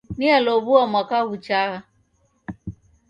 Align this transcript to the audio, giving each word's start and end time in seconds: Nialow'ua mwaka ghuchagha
Nialow'ua 0.17 0.81
mwaka 0.91 1.17
ghuchagha 1.29 1.79